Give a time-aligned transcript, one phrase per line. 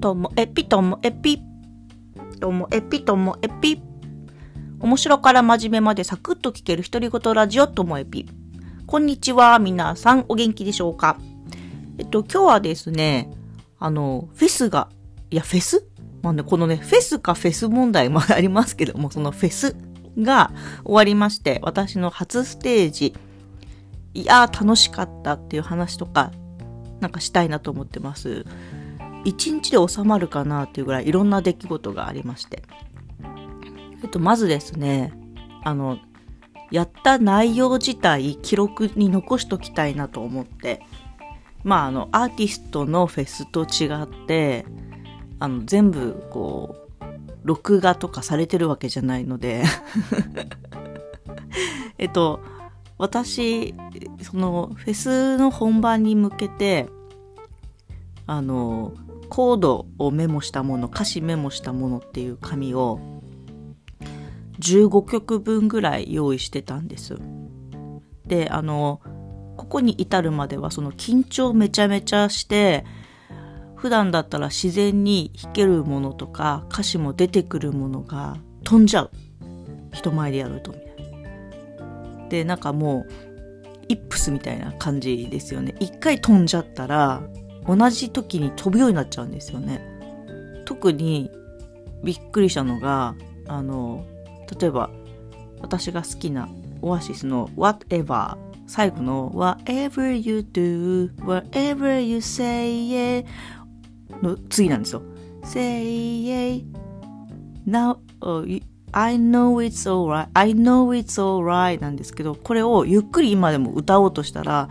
[0.00, 1.42] ともえぴともえぴ。
[2.40, 3.82] ともえぴともえぴ。
[4.80, 8.26] 面白から真面目までサクッと聞ける独り言ラジオともえぴ。
[8.86, 11.18] こんにちは、皆さんお元気でしょうか？
[11.98, 13.30] えっと、今日はですね、
[13.78, 14.88] あの、フェスが、
[15.30, 15.86] いや、フェス？
[16.22, 19.76] まあね、このね、フェスかフェス問題もありますけども、そのフェス
[20.18, 20.50] が
[20.82, 23.14] 終わりまして、私の初ステージ、
[24.14, 26.32] いやー楽しかったっていう話とか、
[27.00, 28.46] なんかしたいなと思ってます。
[29.24, 32.62] 一日で収まるかなっていうぐらいいろんな出来事がありまして。
[34.02, 35.12] えっと、まずですね、
[35.62, 35.98] あの、
[36.70, 40.80] やった内容自体記録に残しときたいなと思って、
[41.64, 44.64] まあ、あの、アーティストのフェスと違って、
[45.38, 46.80] あの、全部、こう、
[47.44, 49.64] 録画とかされてるわけじゃないので
[51.96, 52.40] えっと、
[52.98, 53.74] 私、
[54.22, 56.88] その、フェスの本番に向けて、
[58.26, 58.92] あの、
[59.30, 63.00] コードをメモしたもの、歌詞メモしたものっていう紙を
[64.58, 67.16] 15曲分ぐらい用意してたんです。
[68.26, 69.00] で、あの、
[69.56, 72.84] ここに至るまではその緊張めちゃめちゃして、
[73.76, 79.10] 普段だったら自然に弾けるものとか歌詞も出てくるものが飛んじゃう。
[79.92, 80.74] 人前でやると。
[82.28, 83.12] で、なんかもう、
[83.88, 85.74] イップスみたいな感じですよね。
[85.80, 87.22] 一回飛んじゃったら、
[87.66, 89.80] 同じ時に飛ぶようになっちゃうんですよね。
[90.64, 91.30] 特に
[92.04, 93.14] びっくりしたのが、
[93.46, 94.04] あの、
[94.60, 94.90] 例えば
[95.60, 96.48] 私が好きな
[96.82, 103.24] オアシスの Whatever 最後の Whatever you do whatever you say yeah
[104.22, 105.02] の次なんですよ。
[105.44, 106.64] Say yeah
[107.66, 107.98] now,
[108.92, 114.68] I know it's alright, I know it's alright なんですけど、これをゆっくり今でも歌おうとしたら、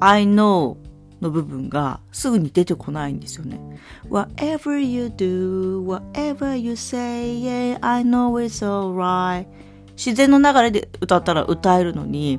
[0.00, 0.76] I know
[1.20, 3.60] の部分がすぐに出てこないんですよね。
[4.08, 9.46] Whatever you do, whatever you say, yeah, I know it's alright.
[9.96, 12.38] 自然の流れで歌ったら歌えるのに、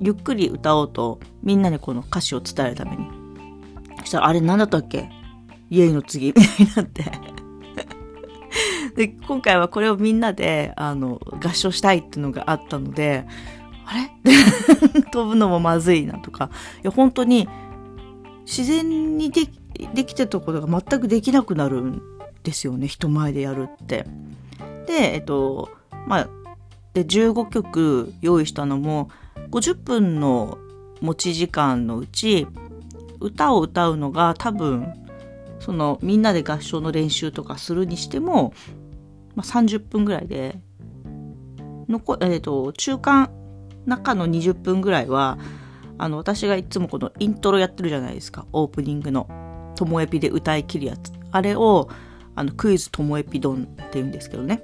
[0.00, 3.06] ゆっくり歌おうとみんなにこの歌詞を伝えるために。
[4.00, 5.08] そしたら、あれ何だったっけ？
[5.70, 7.04] イエイの次みたいになって
[8.96, 13.26] で、今回はこれをみんなで、あの、合唱したいっていうのがあったので、
[13.86, 14.10] あれ？
[15.12, 16.50] 飛ぶのもまずいなとか、
[16.82, 17.48] いや、本当に
[18.44, 19.48] 自然にで
[19.94, 22.02] できてたことが全くできなくなるん
[22.42, 24.06] ですよね人前でやるって。
[24.86, 25.70] でえっと
[26.06, 26.28] まあ
[26.94, 29.10] で15曲用意したのも
[29.50, 30.58] 50分の
[31.00, 32.46] 持ち時間のうち
[33.20, 34.92] 歌を歌うのが多分
[35.58, 38.52] そのみんなで合唱の練習とかするにしても、
[39.34, 40.60] まあ、30分ぐらいで
[41.88, 43.30] 残、えっと中間
[43.86, 45.38] 中の20分ぐらいは
[45.98, 48.46] あの、私がいつもこのイントロやってるじゃないですか。
[48.52, 49.28] オープニングの。
[49.74, 51.12] ともえぴで歌い切るやつ。
[51.30, 51.88] あれを、
[52.34, 54.62] あの、クイズともえぴドンって言うんですけどね。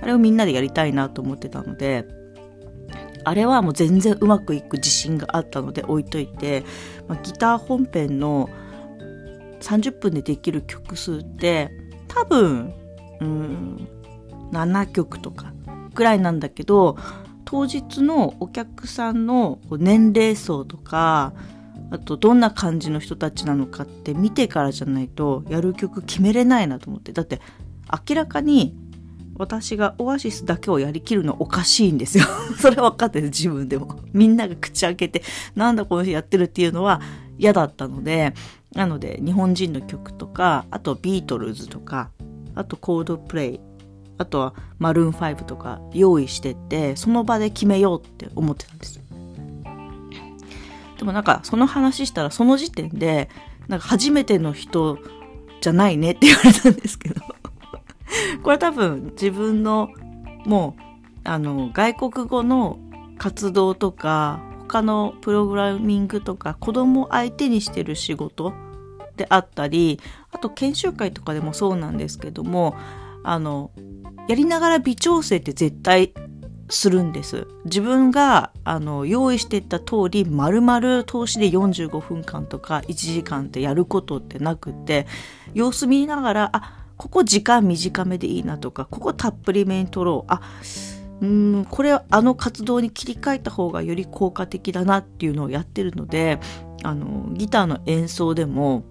[0.00, 2.06] あれをみんなでやりたいなと思ってたので、
[3.24, 6.64] あれはもう全然うまくいく自信があったので置いといて、
[7.08, 8.48] まあ、ギター本編の
[9.60, 11.70] 30分でできる曲数って
[12.06, 12.72] 多分、
[13.20, 13.88] うん、
[14.52, 15.52] 7曲とか
[15.94, 16.96] ぐらいなんだけど、
[17.50, 21.32] 当日のお客さんの年齢層とか、
[21.90, 27.14] あとどんな感じの人たちなのかって見てからじゃないとやる曲決めれないなと思って。
[27.14, 27.40] だって
[28.06, 28.76] 明らかに
[29.38, 32.24] 私がオアシスだけをやりきるのおかしいんですよ。
[32.60, 33.98] それ分かってる自分でも。
[34.12, 35.22] みんなが口開けて
[35.56, 37.00] なんだこの人やってるっていうのは
[37.38, 38.34] 嫌だったので、
[38.74, 42.10] なので日本人の曲とか、あとビートルズとか、
[42.54, 43.60] あとコードプレイ
[44.18, 49.00] あとはマルーン5とか用意してってその場で決めようって思ってたんです
[50.98, 53.30] でもなんかその話したらその時点で
[53.68, 54.98] なんか初めての人
[55.60, 57.22] じゃないねって言われたんですけど。
[58.42, 59.90] これ多分自分の
[60.44, 60.82] もう
[61.24, 62.78] あの外国語の
[63.18, 68.52] 活動とか他のプログラミングとか子供相手にしてる仕事
[69.16, 70.00] であったり
[70.32, 72.76] あと研修会とかでもそうなんですけども
[73.24, 73.70] あの
[74.28, 76.12] やりながら微調整って絶対
[76.70, 77.46] するんです。
[77.64, 85.06] 自分があの用意してった通り丸々通しで45分間とか1時間ってやることってなくて
[85.54, 90.42] 様子見ながらあここ時間短めでいいなとかここたっぷりめに取ろうあ
[91.20, 96.38] うんこれあの活動に切り替えた方がより効果的だなっていうのをやってるので
[96.82, 98.84] あのギターの演奏でも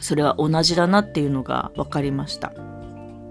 [0.00, 2.52] それは同じだなっていうのが分かりました。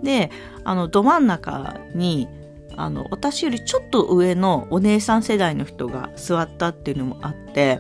[0.04, 0.32] で
[0.64, 2.28] あのど真ん中に
[2.76, 7.80] あの私よりちょっと上のお姉さん世代の人が座ったっていうのもあって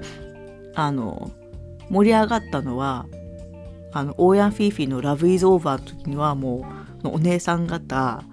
[0.75, 1.31] あの
[1.89, 3.05] 盛り上がったのは
[3.91, 6.65] あの、オーヤンフィーフィーのラブイズオーバーの時にはも
[7.03, 8.23] う、お姉さん方、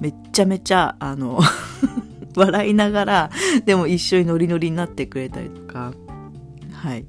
[0.00, 1.40] めっちゃめちゃ、あの
[2.36, 3.30] 笑いながら、
[3.64, 5.92] でも一緒にノリノリになってくれたりとか、
[6.72, 7.06] はい。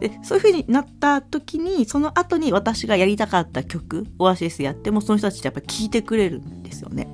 [0.00, 7.08] で、そういう風になった時に、その後に私がやりたかった曲、オアシスやっても、その人たちってやっぱ聴いてくれるんですよね。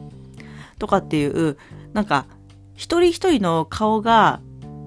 [0.78, 1.56] とかっていう、
[1.92, 2.26] なんか、
[2.74, 4.40] 一人一人の顔が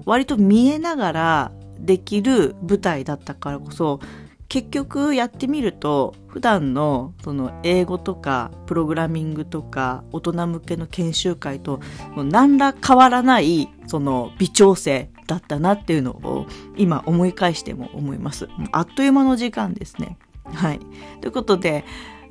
[0.04, 4.00] 割と見えながらできる舞台だったからこそ、
[4.48, 11.80] 結局やってみると普段のその英語とかプログラミングとか大人向けの研修会と
[12.16, 16.46] 何ら変わらないその微調整だったなっていうのを
[16.76, 18.48] 今思い返しても思います。
[18.72, 20.18] あっという間の時間ですね。
[20.44, 20.80] はい。
[21.20, 21.84] ということで、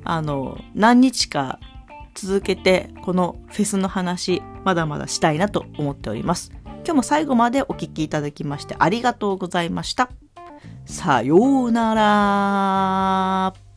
[0.04, 1.60] あの、何日か
[2.14, 6.52] 続けてこのフェスの話まだまだしたいなと思っております。
[6.84, 10.10] 今日も最後までお聴きいただきましてありがとうございました。
[10.84, 13.67] さようなら。